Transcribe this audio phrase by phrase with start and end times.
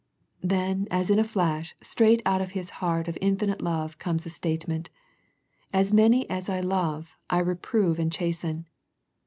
[0.41, 4.31] Then as in a flash, straight out of His heart of infinite love, comes a
[4.31, 4.89] statement"
[5.73, 8.67] As many as I love, I reprove and chasten."